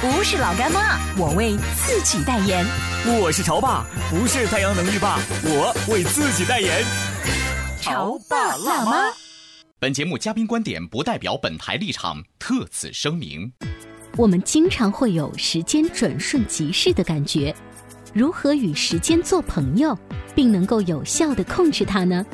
[0.00, 2.64] 不是老干妈，我为自己代言。
[3.20, 6.84] 我是潮爸，不是太阳能浴霸，我为自己代言。
[7.80, 9.12] 潮爸辣妈。
[9.80, 13.52] 本节目嘉宾观点不代表本台立场，特此声明。
[14.16, 17.52] 我们经常会有时间转瞬即逝的感觉。
[18.14, 19.98] 如何与时间做朋友，
[20.32, 22.24] 并能够有效的控制它呢？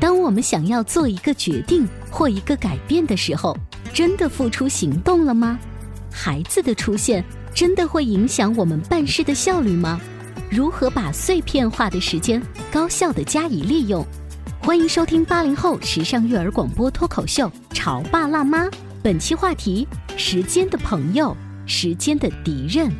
[0.00, 3.54] 当我们想要做一个决定或一个改变的时候，
[3.92, 5.58] 真的付出行动了吗？
[6.12, 7.24] 孩子的出现
[7.54, 10.00] 真的会影响我们办事的效率吗？
[10.50, 14.06] 如何把碎片化的时间高效的加以利用？
[14.60, 18.66] 欢迎收听八零后时尚育儿广播脱口秀《潮爸辣妈》，
[19.02, 22.92] 本期话题：时间的朋友，时间的敌人。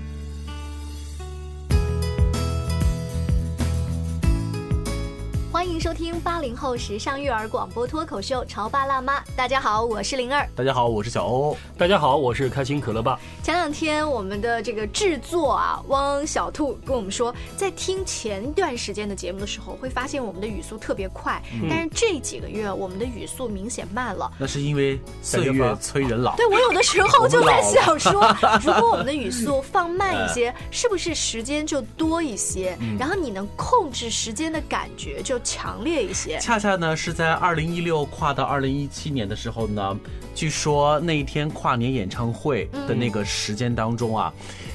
[6.23, 9.19] 八零后时尚育儿广播脱口秀《潮爸辣妈》。
[9.35, 10.49] 大家好，我是灵儿。
[10.55, 11.57] 大家好，我是小欧。
[11.77, 13.19] 大家好，我是开心可乐爸。
[13.43, 24.31] 前两天我们的这个制作啊，汪小兔跟我们说，在听前一段时间的节目的时候，会发现我们的语速特别快，但是这几个月我们的语速明显慢了。
[24.39, 26.37] 那是因为岁月催人老。
[26.37, 32.79] 对我有的时候就在想说， 如果我们的语速放慢一些， 是不是时间就多一些？
[32.97, 35.39] 然后你能控制时间的感觉就。
[35.45, 36.39] 强烈一些。
[36.39, 39.99] 恰恰呢，是在二零一六跨到二零一七年的时候呢，
[40.35, 44.33] 据说那一天跨年演唱会的那个时间当中啊，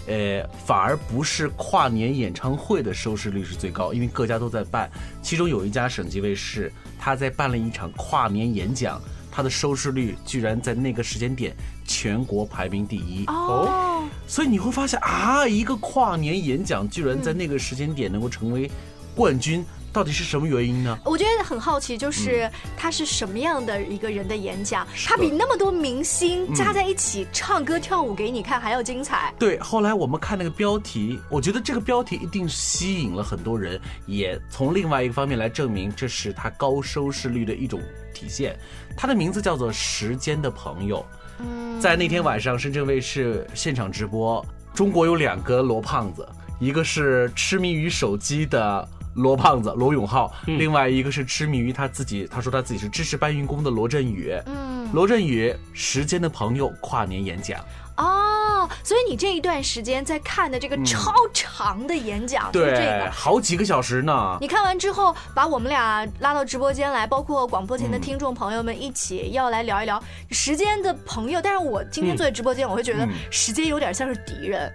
[0.07, 4.89] 呃，反而不是跨年演唱会的收视率是最高，因为各家都在办。
[5.21, 11.55] 其中有一家省级卫视，他在办了一场跨年演讲，它的收视率居然在那个时间点
[11.85, 13.25] 全国排名第一。
[13.27, 18.71] 哦，所以你会发现啊，一个跨年演讲居然在那个时间点能够成为
[19.15, 19.65] 冠军。
[19.97, 20.95] 到底是什么原因呢？
[21.03, 22.47] 我觉得很好奇，就是
[22.77, 24.85] 他是什么样的一个人的演讲？
[25.07, 29.33] 他比那么多明星加在一起唱歌跳舞给你看还要精彩。
[29.39, 37.81] 对，后来我们看那个标题，我觉得这个标题一定吸引了很多人，也从另外一个方面来证明这是他高收视率的一种
[38.13, 38.55] 体现。
[38.95, 40.99] 他的名字叫做《时间的朋友》。
[41.39, 46.29] 嗯，在那天晚上，深圳卫视现场直播，中国有两个罗胖子，
[46.59, 48.87] 一个是痴迷于手机的。
[49.17, 54.31] 罗胖子罗永浩，另外一个是痴迷于他自己，他说他自己是知识搬运工的罗振宇。
[54.45, 57.59] 嗯，罗振宇时间的朋友跨年演讲。
[57.97, 64.38] 哦，所以你这一段时间在看的这个超长的演讲，对，好几个小时呢。
[64.39, 71.41] 你看完之后，把我们俩拉到直播间来，包括广播前的听众朋友们一起要来聊一聊时间的朋友。
[71.41, 74.72] 但是我今天坐在直播间，我会觉得时间有点像是敌人，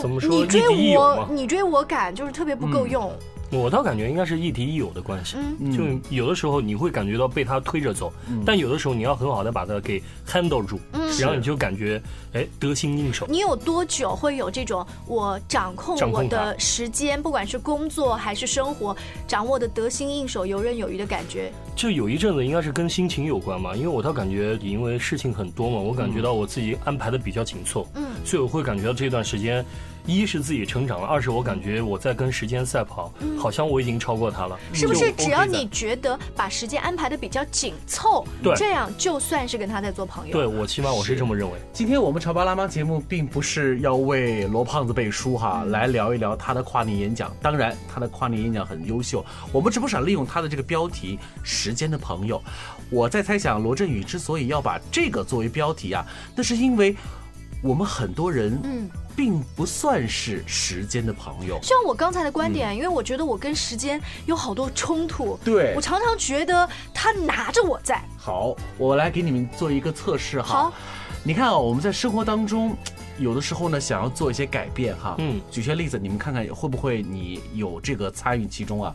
[0.00, 0.30] 怎么说？
[0.30, 3.12] 你追我，你追我赶，就是特别不够用。
[3.54, 5.36] 我倒感觉应该是一敌一友的关系，
[5.76, 8.12] 就有的时候你会感觉到被他推着走，
[8.44, 10.78] 但有的时候你要很好的把他给 handle 住，
[11.20, 13.26] 然后你就感觉哎得心应手。
[13.28, 21.52] 你有多久会有这种我掌控我的时间，不管是工作还是生活，掌握的得心应手、游刃有余的感觉？
[21.76, 29.64] 就有一阵子应该是跟心情有关嘛，因为我倒感觉因为事情很多嘛，我感觉到我自己安排的比较紧凑，嗯，所以我会感觉到这段时间。
[30.06, 34.58] 一是自己成长了，二是我感觉我在跟时间赛跑，好像我已经超过他了。
[34.70, 40.32] 是不是只要你觉得把时间安排的比较紧凑，对，这样就算是跟他在做朋友？
[40.34, 41.58] 对我起码我是这么认为。
[41.72, 47.34] 今天我们潮爸辣妈节目并不是要为罗胖子背书哈，来聊一聊他的跨年演讲。
[47.40, 52.38] 当然，他的跨年演讲很优秀，我们只不过想利用他的这个标题“时间的朋友”。
[52.92, 56.04] 我在猜想，罗振宇之所以要把这个作为标题啊，
[56.36, 56.94] 那是因为
[57.64, 58.88] 我们很多人嗯。
[59.16, 61.56] 并不算是时间的朋友。
[61.62, 65.38] 像我刚才的观点，因为我觉得我跟时间有好多冲突。
[65.44, 68.02] 对，我常常觉得他拿着我在。
[68.18, 70.64] 好，我来给你们做一个测试哈。
[70.64, 70.72] 好，
[71.22, 72.76] 你看啊，我们在生活当中，
[73.20, 75.14] 有的时候呢，想要做一些改变哈。
[75.18, 75.40] 嗯。
[75.48, 78.92] 举些例子，你们看看会不会你有这个参与其中啊？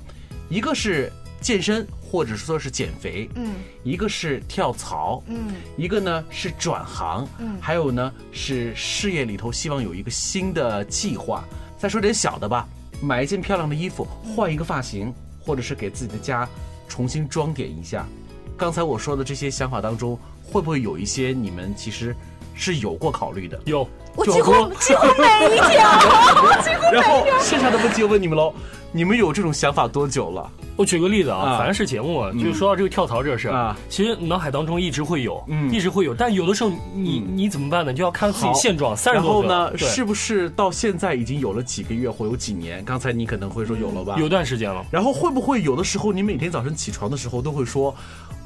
[0.50, 1.10] 一个是
[1.42, 11.44] 健身或者说是减肥，嗯一个是跳槽，嗯一个呢是转行，嗯还有呢是事业里头希望有一个新的计划。
[11.78, 12.68] 再说点小的吧，
[13.02, 14.06] 买一件漂亮的衣服，
[14.36, 16.48] 换一个发型，或者是给自己的家
[16.88, 18.06] 重新装点一下。
[18.58, 22.14] 刚才我说的这些想法当中，会不会有一些你们其实
[22.60, 23.58] 是有过考虑的？
[23.66, 25.90] 有，我几乎几乎每一条，
[26.92, 28.54] 然后剩下的问题我问你们喽，
[28.92, 30.52] 你们有这种想法多久了？
[30.76, 37.94] 我举个例子啊，啊反正是节目嘛，就说到这个跳槽这事儿啊其实脑海当中一直会有，嗯一直会有，但有的时候你你怎么办呢？
[37.94, 42.84] 就要看自己现状，三十然多岁后呢，是不是到现在已经有了几个月或有几年？
[42.86, 44.16] 刚才你可能会说有了吧？
[44.18, 44.86] 有段时间了。
[44.90, 47.94] 然后会不会有的时候，你每天早晨起床的时候都会说，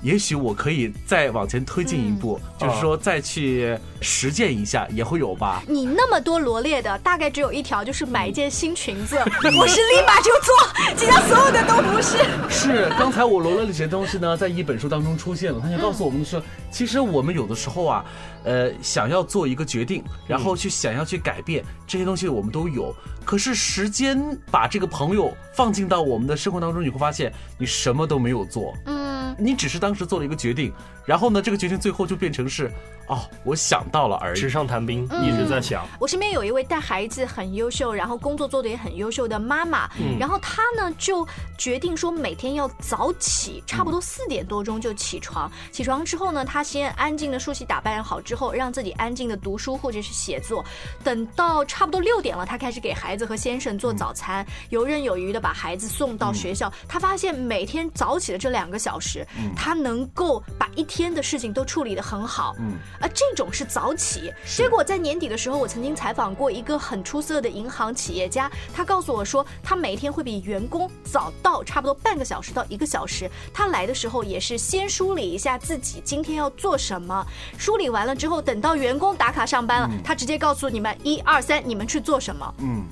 [0.04, 5.64] 也许我可以再往前推进一步，嗯就是说再去实践一下，也会有吧？
[5.68, 9.18] 你那么多罗列的，大概只有一条，就是买一件新裙子，
[9.58, 12.18] 我是立马就做，其他所有的都不是。
[12.50, 15.60] 是，刚才我罗列了这些东西呢，在一本书当中出现了。
[15.60, 18.06] 他想告诉我们的是，其实我们有的时候啊，
[18.44, 22.94] 呃，想要做一个决定，然后去想要去改变这些东西，我们都有。
[23.26, 24.22] 可是时间
[24.52, 28.74] 把这个朋友放进到我们的生活当中，你会发现你什么都没有做。
[28.86, 29.03] 嗯，
[29.38, 30.72] 你只是当时做了一个决定，
[31.06, 32.72] 然后呢，这个决定最后就变成是，
[33.08, 34.54] 哦，我想到了而已纸。
[34.54, 35.84] 上谈兵，一直在想。
[36.00, 39.90] 我身边有一位带孩子很优秀，然后工作做的也很优秀的妈妈，
[40.20, 41.28] 然后她呢就
[41.58, 45.52] 决定说每天要早起，差不多四点多钟就起床。
[45.72, 50.64] 起床之后呢，她先安静的梳洗打扮好之后，让自己安静的读书或者是写作。
[51.04, 56.72] 等到差不多六点了，她开始给孩子和先生做早餐，游刃有余的把孩子送到学校。
[56.88, 59.23] 她发现每天早起的这两个小时，
[59.56, 62.56] 她能够把一天的事情都处理得很好。
[62.60, 64.34] 嗯，啊，这种是早起。
[64.46, 73.30] 结果在年底的时候，我曾经采访过一个很出色的银行企业家，他告诉我说，他每天会比员工早到差不多半个小时到一个小时。
[73.54, 77.26] 他来的时候也是先梳理一下自己今天要做什么，
[77.58, 82.54] 梳理完了之后，等到员工打卡上班了，他直接告诉你们一二三，你们去做什么。
[82.60, 82.84] 嗯，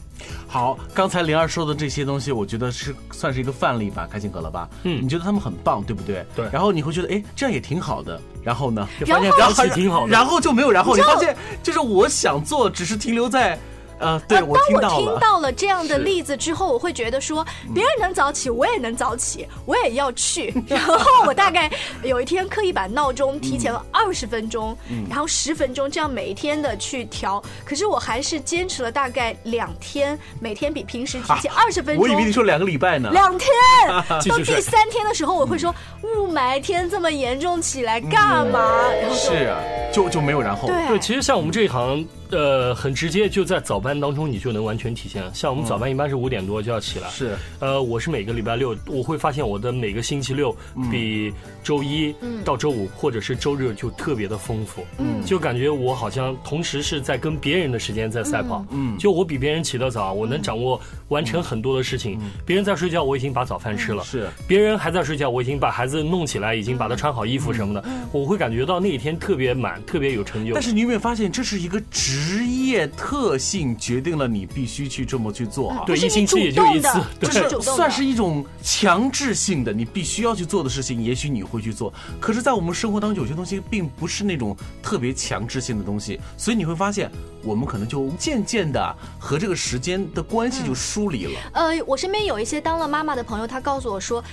[0.48, 4.70] 好，刚才灵儿说的这些东西，我觉得是算是一个范例吧，开心可乐吧？
[4.84, 6.26] 嗯你觉得他们很棒，对不对？
[6.36, 8.20] 对然后你会觉得，哎，这样也挺好的。
[8.44, 8.88] 然后呢？
[9.00, 10.12] 就发现然后挺好的。
[10.12, 13.58] 然后就没有然后，你发现 就是我想做，只是停留在，
[14.01, 15.19] 呃，对呃我听到当我听。
[15.19, 20.53] 到了这样的例子之后，我会觉得说，别人能早起，我也能早起，我也要去。
[20.68, 20.95] 然后
[21.25, 21.71] 我大概
[22.03, 24.75] 有一天刻意把闹钟提前了二十分钟，
[25.09, 27.42] 然后十分钟，这样每一天的去调。
[27.63, 32.03] 可是我还是坚持了大概两天，每天比平时提前二十分钟。
[32.03, 33.09] 我以为你说两个礼拜呢。
[33.12, 33.50] 两天，
[34.27, 38.59] 到第三天的时候，我会说雾霾天这么严重起来干嘛？
[39.01, 39.59] 然后就是啊，
[39.94, 40.68] 就就没有然后。
[40.68, 45.24] 对对，其实像我们这一行，呃，很直接，就在早班当中，你就能完全体现。
[45.33, 50.56] 像我们早班一般是五点多就要起来，是，呃，我是每个礼拜六，我会发现我的每个星期六
[50.89, 51.33] 比
[51.63, 55.24] 周一到周五或者是周日就特别的丰富，嗯。
[55.24, 58.98] 就感觉我好像同时是在跟别人的时间在赛跑，嗯。
[58.98, 60.80] 就我比别人起得早，我能掌握
[61.10, 62.18] 完成很多的事情。
[62.22, 62.31] 嗯。
[62.45, 64.27] 别人在睡觉，我已经把早饭吃了；是。
[64.48, 70.54] 别人还在睡觉，我已经把孩子弄起来，已经把他穿好衣服什么的，我会感觉到那一天特别满，特别有成就。
[70.54, 71.81] 但是你有没有发现，这是一个
[72.22, 75.84] 职业特性决定了你必须去这么去做啊？
[75.88, 76.88] 对一星期也就一次，
[77.20, 81.92] 不就是算是一种强制性的，你必须要去做的事情，也许你会去做。
[82.20, 87.12] 可是，在我们生活当中，有些东西并不是那种特别强制性的东西，所以你会发现，
[87.44, 91.40] 我们可能就渐渐的和这个时间的关系就疏离了。
[91.54, 94.24] 呃，我身边有一些当了妈妈的朋友，她告诉我说，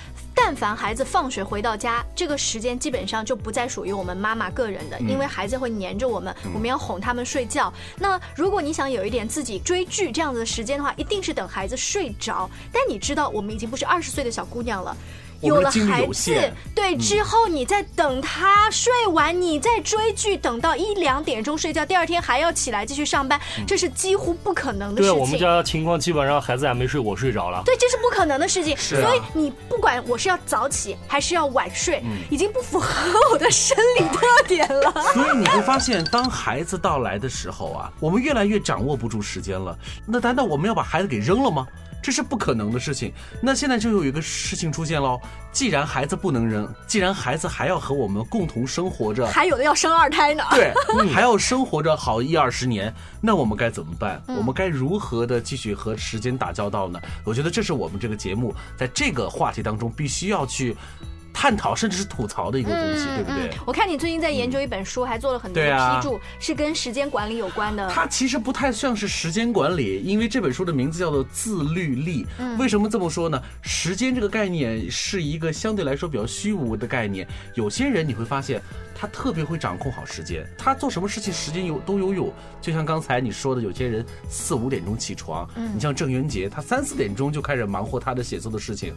[0.41, 7.71] 但凡孩子放学回到家，这个时间基本上就不再属于我们妈妈个人的，因为孩子会黏着我们，我们要哄他们睡觉。
[7.97, 12.49] 那如果你想有一点自己追剧这样子的时间的话，一定是等孩子睡着。
[12.71, 14.95] 但你知道，我们已经不是二十岁的小姑娘了。
[15.41, 25.21] 有了孩子，对之后你再等他睡完，你再追剧，等到一两点钟睡觉，第二天还要起来继续上班，这是几乎不可能的事情对。
[25.21, 27.61] 我们家情况基本上孩子还没睡，我睡着了。
[27.65, 28.75] 对，这是不可能的事情。
[28.77, 32.93] 所以你不管我是要早起还是要晚睡，已经不符合
[33.31, 34.91] 我的生理特点了。
[35.13, 39.77] 所以你会发现，当孩子到来的时候啊，我们越来越掌握不住时间了。
[40.05, 41.67] 那难道我们要把孩子给扔了吗？
[42.01, 43.13] 这是不可能的事情。
[43.41, 45.19] 那现在就有一个事情出现喽。
[45.51, 50.43] 既然孩子不能扔，既然孩子还要和我们共同生活着，还有的要生二胎呢。
[50.51, 50.71] 对，
[51.11, 54.21] 还要生活着好一二十年，那我们该怎么办？
[54.27, 56.99] 我们该如何的继续和时间打交道呢？
[57.23, 60.77] 我觉得这是我们这个节目在这个话题当中必须要去。
[61.39, 63.49] 探讨甚至是吐槽的一个东西，对不对？
[63.65, 67.89] 我看你最近在研究一本书，还做了很多的批注，是跟时间管理有关的。
[67.89, 72.27] 它其实不太像是时间管理，因为这本书的名字叫做自律力。
[72.57, 73.41] 为什么这么说呢？
[73.61, 77.25] 时间这个概念是一个相对来说比较虚无的概念。
[77.53, 78.61] 有些人你会发现，
[78.93, 82.33] 他特别会掌控好时间，他做什么事情时间有都有有。
[82.59, 88.93] 就像刚才你说的，有些人四五点钟起床，你像郑渊洁，他三四点钟就开始忙活他的写作的事情。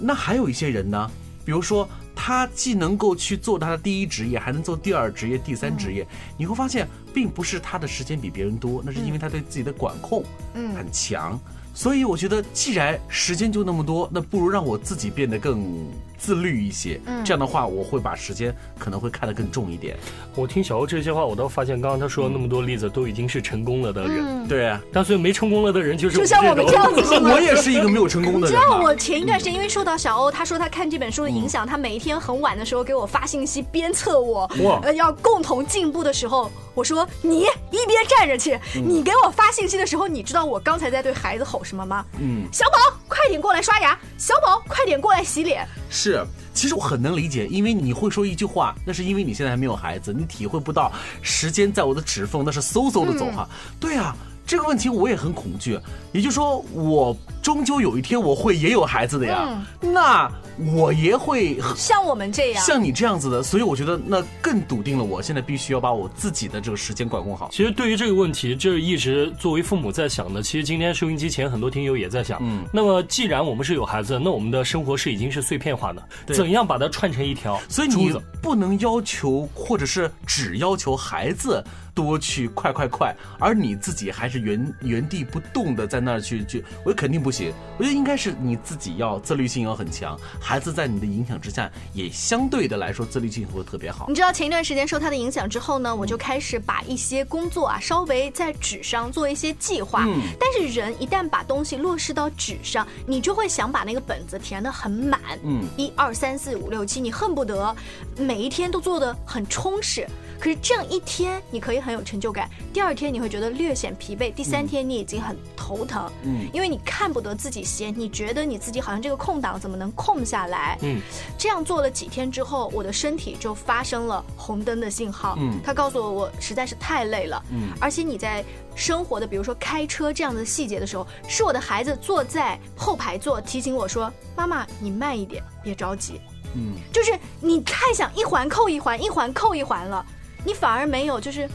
[0.00, 1.10] 那还有一些人呢？
[1.46, 6.04] 比如说，他既能够去做他的第一职业，还能做第二职业、第三职业。
[6.36, 10.24] 你会发现，并不是他的时间比别人多，那是因为他对自己的管控
[10.54, 11.38] 嗯很强。
[11.72, 15.88] 所以我觉得，既然时间就那么多，那不如让我自己变得更
[16.18, 17.00] 自律一些。
[17.24, 19.96] 这样的话，我会把时间可能会看得更重一点。
[20.34, 24.46] 我听小欧这些话，我倒发现刚刚他说的那么多例子，都已经是成功了的人。
[24.48, 27.30] 对啊，但所以没成功了的人，就是就像我们这样子是吗？
[27.34, 28.76] 我也是一个没有成功的知人嘛。
[28.76, 34.50] 道我前一段时间因为受到小欧，他说他看这本书的影响，他每一天很晚的时候给我发信息鞭策我，
[34.82, 42.04] 呃，要共同进步的时候，我说你一边站着去，你给我发信息的时候，你知道我刚才在对孩子吼什么吗？
[42.20, 42.78] 嗯，小宝，
[43.16, 43.98] 快点过来刷牙！
[44.18, 45.66] 小宝，快点过来洗脸！
[45.88, 50.92] 是，其实我很能理解，因为你会说一句话，那是因为你现在还没有孩子，你体会不到
[51.22, 53.48] 时间在我的指缝那是嗖嗖的走哈。
[53.80, 54.14] 对啊，
[54.46, 55.78] 这个问题我也很恐惧，
[56.12, 60.30] 也就是说，我终究有一天我会也有孩子的呀，那
[60.74, 67.48] 我也会像我们这样，像你这样子的，所以我觉得那更笃定了，我现在必须要把我自己的这个时间管控好。
[67.52, 70.42] 其实对于这个问题，这一直作为父母在想的。
[70.42, 78.12] 其实今天收音机前很多听友也在想，嗯，那么既然我们是有孩子，那我们的生活是已经是碎片化的，怎样把它串成一条所以你？
[78.40, 81.62] 不能要求，或者是只要求孩子
[81.96, 87.50] 多去快快快，而你自己还是原原地不动的在那儿去去，我肯定不行。
[87.78, 94.14] 我觉得应该是你自己要自律性要很强，孩子在你的影响之下，也相对的来说自律性会特别好你。
[94.14, 100.04] 知道前一段时间受他的影响之后呢，我就开始把一些工作啊稍微在纸上做一些计划。
[100.06, 105.18] 嗯但是人一旦把东西落实到纸上，你就会想把那个本子填的很满。
[105.42, 107.74] 嗯一二三四五六七，你恨不得
[108.18, 110.06] 每一天都做的很充实。
[110.38, 116.10] 可是这样一天你可以很有成就感，第二天你会觉得略显疲惫，第三天你已经很头疼。
[116.22, 120.78] 嗯因为你看不得自己闲，你觉得你自己好像这个空档怎么能空下来？
[120.82, 121.00] 嗯，
[121.38, 125.36] 这样做了几天之后，我的身体就发生了红灯的信号。
[125.38, 127.42] 嗯他告诉我我实在是太累了。
[127.50, 136.20] 嗯而且你在生活的，比如说开车这样的细节的时候，是我的孩子坐在后排座提醒我说：“妈妈，你慢一点，别着急。”
[136.54, 140.04] 嗯，就是你太想一环扣一环，一环扣一环了，
[140.46, 141.46] 你反而没有就是。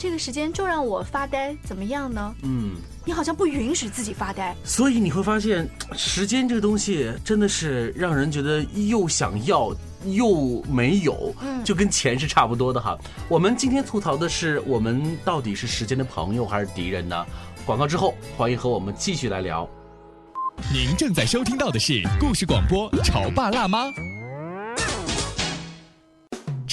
[0.00, 2.32] 这个时间就让我发呆，怎么样呢？
[2.44, 2.76] 嗯。
[3.04, 4.54] 你好像不允许自己发呆。
[4.62, 9.74] 所以你会发现，时间这个东西真的是让人觉得又想要
[10.04, 12.96] 又没有，嗯就跟钱是差不多的哈。
[13.28, 17.26] 我们今天吐槽的是，我们到底是时间的朋友还是敌人呢？
[17.66, 19.68] 广告之后，欢迎和我们继续来聊。
[20.72, 23.86] 您正在收听到的是故事广播《潮爸辣妈》。《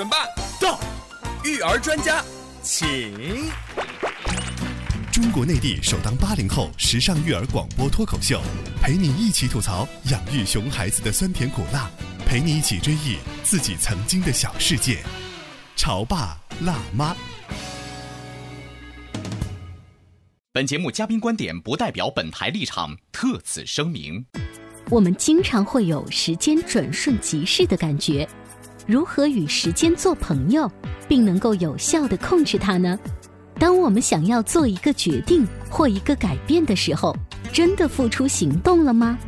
[0.00, 0.16] 准爸
[0.58, 0.80] 到，
[1.44, 2.24] 育儿专家，
[2.62, 3.12] 请。
[5.12, 8.40] 中国内地首档八零后时尚育儿广播脱口秀，
[8.80, 11.90] 陪你一起吐槽养育熊孩子的酸甜苦辣，
[12.24, 15.02] 陪你一起追忆自己曾经的小世界。
[15.76, 17.14] 潮爸辣妈。
[20.50, 24.24] 本节目嘉宾观点不代表本台立场，特此声明。
[24.88, 28.26] 我们经常会有时间转瞬即逝的感觉，
[28.86, 30.70] 如何与时间做朋友，
[31.08, 32.98] 并能够有效的控制它呢？
[33.58, 37.14] 当我们想要做一个决定或一个改变的时候，
[37.52, 39.18] 真的付出行动了吗？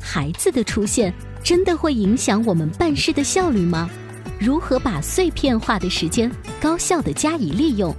[0.00, 1.12] 孩子的出现
[1.42, 3.90] 真的会影响我们办事的效率吗？
[4.38, 7.94] 如何把碎片化的时间高效的加以利用？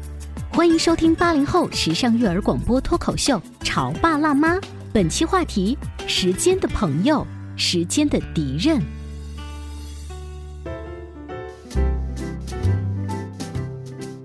[0.51, 4.55] 欢迎收听八零后时尚育儿广播脱口秀《潮爸辣妈》，
[4.91, 5.77] 本期话题：
[6.07, 7.25] 时间的朋友，
[7.55, 8.81] 时间的敌人。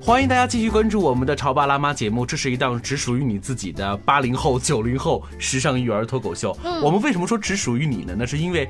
[0.07, 6.57] 欢迎大家继续关注我们的《潮爸辣妈》节目，这是一档只属于你自己的八零后、九零后时尚育儿脱口秀。
[6.81, 8.15] 我们为什么说只属于你呢？
[8.17, 8.69] 那是因为。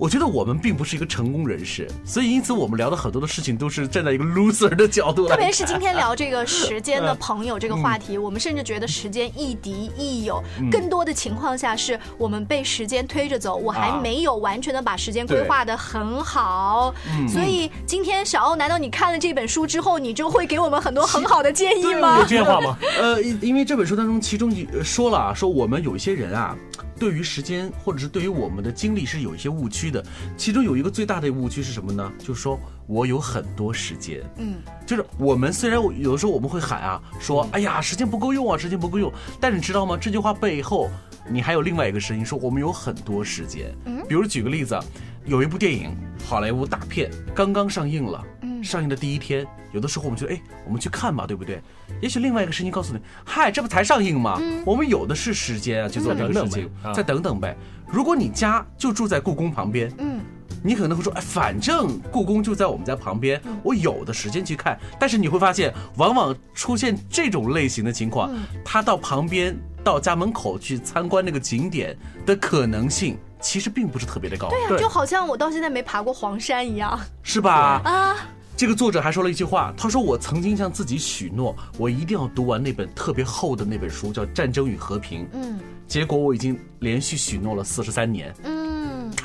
[0.00, 5.36] 我觉得我们并不是一个成功人士，所以因此我们聊的很多的事情都是站在一个 loser 的角度来。
[5.36, 10.42] 特别是今天聊这个时间的朋友这个话题，我们甚至觉得时间亦敌亦友。
[10.72, 16.94] 更多的情况下是我们被时间推着走，我还没有完全的把时间规划的很好。
[17.28, 22.20] 所以今天小欧，难道你看了这本书之后，你就会给我们很多很好的建议吗？
[22.20, 22.78] 有变化吗？
[22.98, 24.50] 呃，因为这本书当中，其中
[24.82, 26.56] 说了啊，说我们有一些人啊。
[27.00, 30.04] 对于时间，或者是对于我们的精力是有一些误区的。
[30.36, 32.12] 其中有一个最大的误区是什么呢？
[32.18, 34.20] 就是说我有很多时间。
[34.36, 39.12] 嗯，就是我们虽然有的时候我们会喊啊，说哎呀时间不够用啊，时间不够用。
[39.40, 39.96] 但是你知道吗？
[39.96, 40.90] 这句话背后，
[41.30, 43.72] 你还有另外一个声音说我们有很多时间。
[43.84, 44.76] 嗯，比如举个例子，
[45.24, 48.24] 有一部电影，好莱坞大片刚刚上映了。
[48.62, 51.62] 上映的第一天，有的时候我们觉得，哎，我们去看吧，对不对？
[52.02, 54.38] 也许另外一个声音告诉你，嗨，这不才上映吗？
[54.66, 57.56] 我们有的是时间啊，去做这个事情，再等等呗。
[57.86, 60.20] 如果你家就住在故宫旁边，嗯，
[60.62, 64.78] 你可能会说，哎，反正故宫就在我们家旁边，我有的时间去看。
[64.98, 68.30] 但是你会发现，往往出现这种类型的情况，
[68.64, 74.48] 他到旁边到家门口去参观那个景点的可能性，其实并不是特别的高。
[74.50, 77.80] 对呀，就好像我到现在没爬过黄山一样，是吧？
[77.84, 78.16] 啊。
[78.56, 85.22] 这个作者还说了一句话，他说：“我曾经向自己许诺，我一定要读完那本特别厚的那本书，叫《战争与和平》。
[85.32, 88.34] 嗯，结果我已经连续许诺了四十三年。
[88.42, 88.69] 嗯，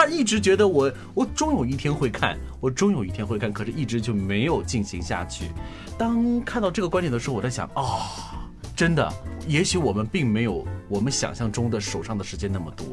[0.05, 5.45] 他一直觉得我，我终有一天会看，我终有一天会看，可是一直就没有进行下去。
[5.97, 8.01] 当看到这个观点的时候，我在想，哦，
[8.75, 9.11] 真的。”
[9.47, 12.85] 也许我们并没有我们想象中的手上的时间那么多。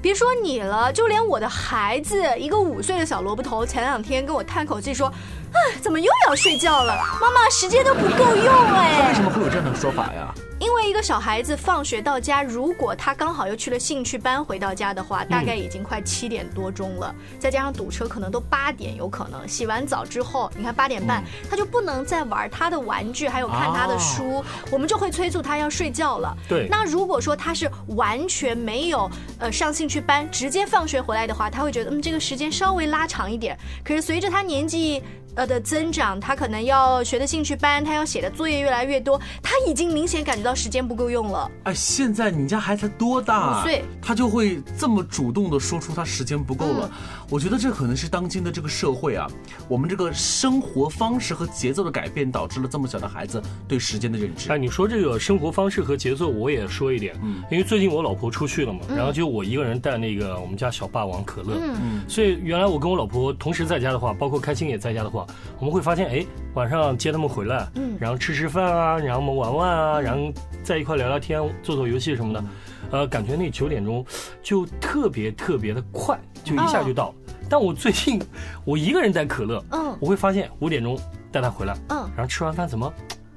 [0.00, 5.08] 别说你了，就连我的孩子，一个五岁的小萝卜头，前两天跟我叹口气说
[5.52, 6.96] ：“哎，怎么又要睡觉了？
[7.20, 10.32] 妈妈，时间都不够用哎。”为什么会有这样的说法呀？
[10.64, 19.46] 因为一个小孩子放学到家，如果他刚好又去了兴趣班，回到家的话，大概已经快七点多钟了，再加上堵车，可能都八点有可能。
[19.46, 26.34] 洗完澡之后，你看八点半，他就不能再玩他的玩具，还有看他的书，我们就会催促他要睡觉了。
[26.48, 26.66] 对。
[26.70, 33.54] 那如果说他是完全没有呃上兴趣班，直接放学回来的话，他会觉得嗯这个时间稍微拉长一点。
[33.84, 35.02] 可是随着他年纪。
[35.36, 41.50] 呃的增长，他可能要学的兴趣班，他要写的作业越来越多，他已经明显感觉到时间不够用了。
[41.64, 43.60] 哎，现在你家孩子才多大？
[43.60, 46.90] 五岁，他就会这么主动的说出他时间不够了。
[47.30, 49.26] 我觉得这可能是当今的这个社会啊，
[49.68, 54.50] 我们这个生活方式和节奏的改变，导致了这么小的孩子对时间的认知。
[54.52, 65.23] 哎，你说这个生活方式和节奏，我也说一点，嗯，因为最近我老婆出去了嘛，然后就我一个人带那个我们家小霸王可乐，嗯，所以原来我跟我老婆同时在家的话，包括开心也在家的话。
[65.58, 70.32] 我们会发现，哎，晚上接他们回来，嗯，然后吃吃饭啊，然后我们玩玩啊，然后
[70.62, 72.44] 在一块聊聊天、做做游戏什么的，
[72.90, 74.04] 呃，感觉那九点钟
[74.42, 77.08] 就特别特别的快，就一下就到。
[77.08, 77.14] 了。
[77.48, 78.20] 但我最近
[78.64, 80.98] 我一个人带可乐，嗯，我会发现五点钟
[81.30, 82.92] 带他回来，嗯，然后吃完饭怎么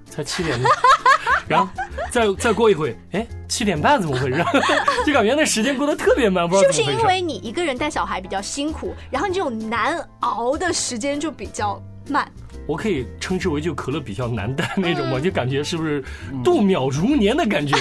[0.06, 0.71] 才七点钟，
[1.47, 1.69] 然后
[2.12, 4.43] 再再过一会，哎，七点半怎么回事？
[5.06, 11.82] 就感觉那时间过得特别慢，不知道 是不是因为你一个人带小孩比较辛苦，然后你这种难熬的时间就比较。
[12.10, 12.26] 慢，
[12.70, 16.02] 我可以称之为就可乐比较难带那种嘛，就感觉是不是
[16.41, 17.76] 度秒如年的感觉，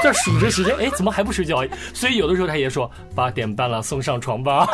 [0.00, 1.66] 在数着时间，哎，怎么还不睡觉？
[1.92, 4.64] 所以有的时候他也说八点半了，送上床吧，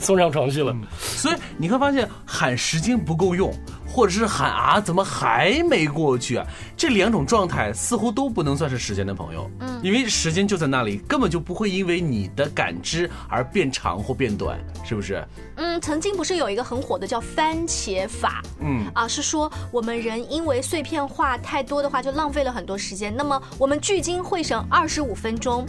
[0.00, 0.74] 送上床去了。
[0.98, 3.52] 所以你会发现喊时间不够用。
[3.88, 6.46] 或者是喊啊，怎么还没过去啊？
[6.76, 15.26] 这两种状态似乎都不能算是时间的朋友，嗯，因为时间就在那里，根本就不会因为你的感知而变长或变短，是不是？
[15.56, 23.14] 嗯，曾经不是有一个很火的叫番茄法，嗯，啊，是说我们人因为碎片化太多的话，就浪费了很多时间。
[23.16, 25.66] 那么我们聚精会神二十五分钟。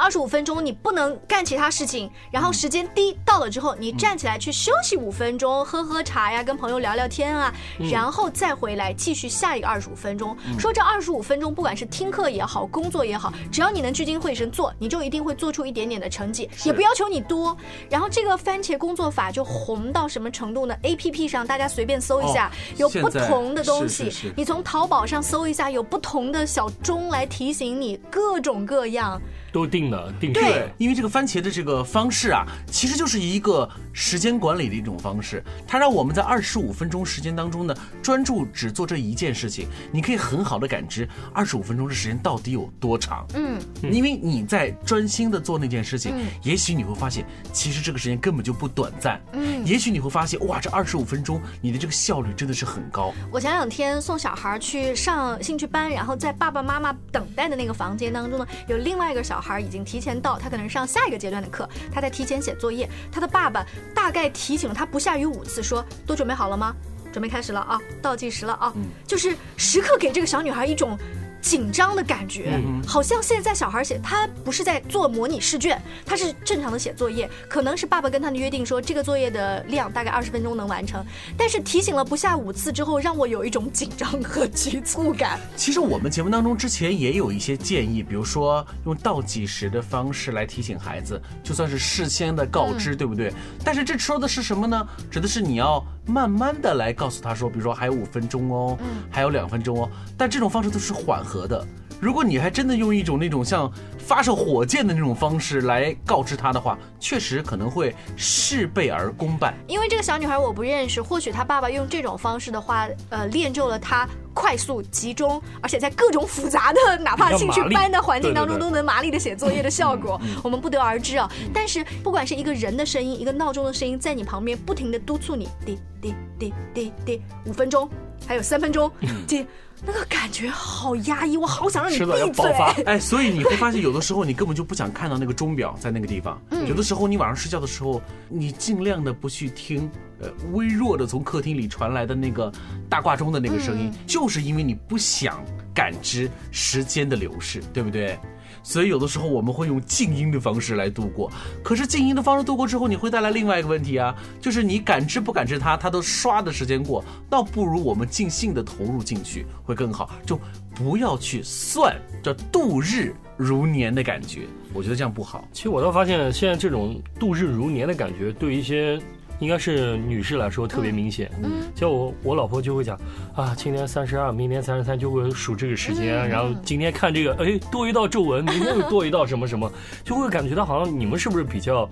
[0.00, 7.52] 这二十五分钟你不能干其他事情，然后时间滴到了之后，你站起来去休息五分钟，喝喝茶呀，跟朋友聊聊天啊，
[7.92, 10.34] 然后再回来继续下一个二十五分钟。
[10.58, 17.54] 说这二十五分钟，不管是听课也好，工作也好，只要你能聚精会神做，你就一定会做出一点点的成绩，也不要求你多。
[17.90, 24.32] 然后这个番茄工作法就红到什么程度呢？A P P 上大家随便搜一下，有不同的东西。
[24.34, 29.20] 你从淘宝上搜一下，有不同的小钟来提醒你，各种各样。
[29.52, 35.42] 都定了，定对，因为这个番茄的这个方式啊，其实就是一个时间管理的一种方式。
[35.66, 39.68] 它让我们在二十五分钟时间当中呢，专注只做这一件事情。
[39.92, 43.26] 你可以很好的感知二十五分钟的时间到底有多长。
[43.34, 49.20] 嗯，因为你在专心的做那件事情，也许你会发现，其实这个时间根本就不短暂。
[49.32, 53.12] 嗯，也许你会发现，哇，这二十五分钟你的这个效率真的是很高。
[53.30, 62.88] 我前两天送小孩去上兴趣班，然后在爸爸妈妈等待的那个房间当中呢，有另外一个小孩已经提前到，他可能上下一个阶段的课，他在提前写作业。
[63.10, 66.74] 他的爸爸大概提醒了他不下于五次，说都准备好了吗？
[67.12, 68.72] 准备开始了啊，倒计时了啊，
[69.06, 70.96] 就是时刻给这个小女孩一种。
[71.40, 77.28] 紧张的感觉，好像现在小孩写，他不是在做模拟试卷，他是正常的写作业。
[77.48, 81.04] 可能是爸爸跟他的约定说，这个作业的量大概二十分钟能完成，
[81.36, 85.40] 但是提醒了不下五次之后，让我有一种紧张和局促感。
[85.56, 93.32] 其实我们节目当中之前也有一些建议，比如说用倒计时的方式来提醒孩子，就算是事先的告知，对不对？
[93.64, 94.86] 但是这说的是什么呢？
[95.10, 98.78] 指的是你要慢慢的来告诉他说，比如说还有五分钟哦，
[99.10, 99.90] 还有两分钟哦。
[100.18, 101.24] 但这种方式都是缓。
[101.30, 101.64] 合的，
[102.00, 109.54] 如果你还真的用一种那种像发射火箭的那种方式来告知他的话，确实可能会事倍而功半。
[109.68, 121.30] 因为这个小女孩我不认识，或许她爸爸用这种方式的话，呃，练就了她快速、集中，而且在各种复杂的 哪怕兴趣班的环境当中都能麻利的写作业的效果，我们不得而知啊。
[121.52, 127.88] 但是不管是一个人的声音，一个闹钟的声音，在你旁边不停的督促你，滴滴滴滴滴，五分钟。
[128.26, 128.88] 还有三分钟，
[129.26, 129.44] 滴
[129.82, 132.52] 那个感觉好压抑，我好想让你闭嘴。
[132.84, 136.38] 哎，所以你会发现，有的时候你根本就不想看到那个钟表在那个地方。
[136.68, 139.90] 有的时候你晚上睡觉的时候，你尽量的不去听，
[140.20, 142.52] 呃，微弱的从客厅里传来的那个
[142.90, 148.18] 大挂钟的那个声音，就是因为你不想感知时间的流逝，对不对？
[148.62, 151.30] 所以有的时候我们会用静音的方式来度过，
[151.62, 160.38] 可是静音的方式度过之后，你会带来另外一个问题啊，就是你感知不感知它，它都刷的时间过，倒不如我们尽兴的投入进去会更好，就
[160.74, 165.48] 不要去算这度日如年的感觉，我觉得这样不好。
[165.52, 169.00] 其实我倒发现，现在这种度日如年的感觉，对一些。
[169.40, 172.96] 应该是女士来说特别明显，嗯，像我我老婆就会讲，
[173.34, 179.70] 啊，今天三十二，明天三十三，就会数这个时间，然后今天看这个，哎，多一道皱纹，明天又多一道什么什么，
[180.04, 181.88] 就会感觉到好像你们是不是比较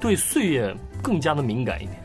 [0.00, 1.98] 对岁月更加的敏感一点？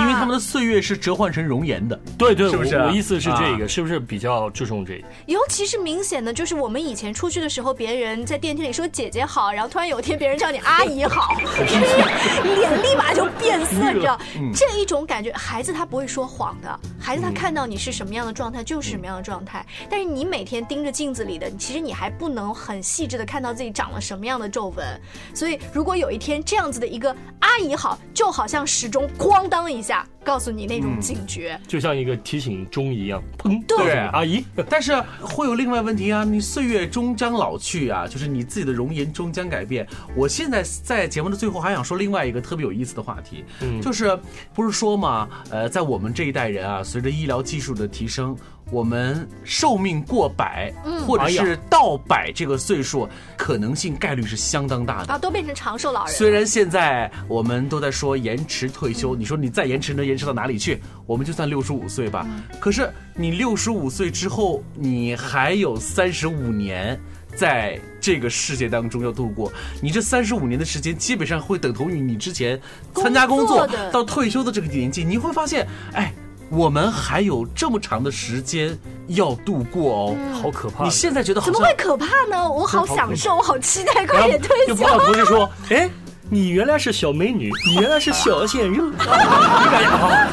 [0.00, 2.76] 因为他们的岁月是折换成容颜的，对对，是不是？
[2.76, 5.06] 我意思是这个，是不是比较注重这个？
[5.26, 11.34] 尤其是明显的，就是我们以前出去的时候，别人在电梯里说姐姐好，然后突然有一天别人叫你阿姨好，
[12.44, 14.18] 脸立马就变色，你知道？
[14.54, 19.64] 这一种感觉，孩子他不会说谎的，孩子他看到你是什么样的状态就是什么样的状态。
[19.88, 24.86] 但是你每天盯着镜子里的，其实你还不能很细致的看到自己长了什么样的皱纹。
[25.34, 30.06] 所以如果有一天这样子的一个阿姨好，就好像时钟咣当一下。
[30.24, 33.64] 告诉你那种警觉，就像一个提醒钟一样，砰！
[33.64, 34.44] 对，阿姨。
[34.68, 39.86] 但是会有另外问题啊，你岁月终将老去啊，就是你自己的容颜终将改变。
[40.16, 43.44] 我现在在节目的最后还想说另外一个特别有意思的话题，
[43.80, 44.18] 就是
[44.52, 48.36] 不是说嘛，呃，在我们这一代人啊，随着医疗技术的提升。
[48.72, 50.72] 我们寿命过百，
[51.06, 56.12] 或者是到百这个岁数，可能性概率是相当大的啊，都变成长寿老人。
[56.12, 60.80] 虽然现在我们都在说延迟退休，你说你再延迟能延迟到哪里去？
[61.06, 62.26] 我们就算六十五岁吧。
[62.58, 67.00] 可是你六十五岁之后，你还有三十五年
[67.36, 69.52] 在这个世界当中要度过。
[69.80, 72.60] 你这三十五年的时间，基本上会等同于你之前
[72.96, 75.04] 参加工作到退休的这个年纪。
[75.04, 76.12] 你会发现，哎。
[76.48, 78.78] 我们还有这么长的时间
[79.08, 80.84] 要度过哦，好可怕！
[80.84, 82.48] 你现在觉得怎么会可怕呢？
[82.50, 84.74] 我好享受，我好期待快点退休。
[84.74, 85.90] 就爸爸不是说， 哎，
[86.30, 90.28] 你原来是小美女，你原来是小鲜肉， 你感觉啊，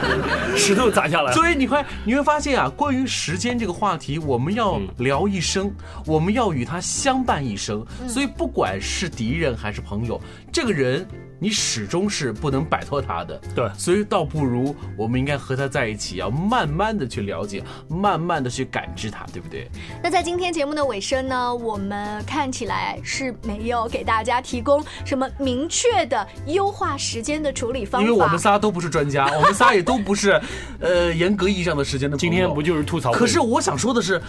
[0.55, 1.33] 石头砸下来。
[1.33, 5.73] 所以你会你会发现啊，关于时间这个话题，我们要聊一生，
[6.05, 7.83] 我们要与他相伴一生。
[8.07, 10.21] 所以不管是敌人还是朋友，
[10.51, 11.07] 这个人。
[11.43, 19.69] 你始终是不能摆脱他的，对，所以倒不如我们应该和他在一起，要慢慢的去了解，慢慢的去感知他，对不对？
[20.01, 30.41] 那在今天节目的尾声呢，我们看起来是没有给大家提供什么明确的优化时间的处理方法，因为我们仨都不是专家，我们仨也都不是，
[30.79, 32.15] 呃， 严格意义上的时间的。
[32.15, 33.11] 今天不就是吐槽？
[33.11, 34.21] 可是我想说的是。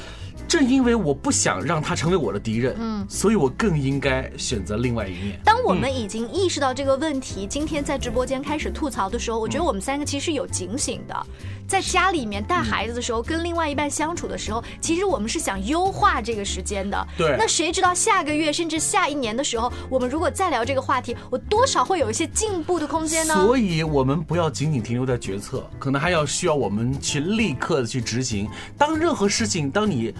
[0.46, 5.40] 正因为我不想让他成为我的敌人，嗯，所以我更应该选择另外一面。
[5.42, 11.26] 当我们已经意识到这个问题，今天在直播间开始吐槽的时候，我觉得我们三个其实有警醒的。
[11.66, 17.06] 在家里面带孩子的时候，跟另外一半相处的时候，其实我们是想优化这个时间的。
[17.16, 17.36] 对。
[17.38, 23.34] 那谁知道下个月甚至下一年的时候，我们如果再聊这个话题，我多少会有一些进步的空间呢？
[23.34, 28.48] 所以我们不要仅仅停留在决策，可能还要需要我们去立刻的去执行。
[28.76, 30.14] 当任何事情，当你。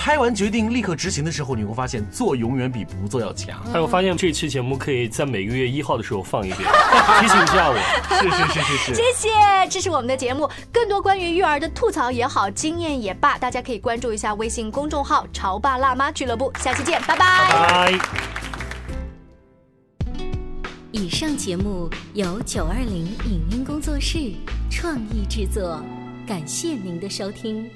[0.00, 3.60] 拍完决定立刻执行的时候，你会发现做永远比不做要强。
[3.64, 6.60] 还有发现这期节目可以在每个月一号的时候放一遍，
[7.20, 7.76] 提醒一下我。
[8.08, 8.94] 是是是是是。
[8.94, 9.28] 谢谢，
[9.68, 10.48] 这是我们的节目。
[10.72, 16.52] 更多关于育儿的吐槽也好，经验也罢，大家可以关注一下微信公众号“潮爸辣妈俱乐部”。
[16.62, 17.48] 下期见，拜拜。
[17.50, 17.98] 拜拜。
[20.92, 24.32] 以上节目由九二零影音工作室
[24.70, 25.82] 创意制作，
[26.24, 27.68] 感谢您的收听。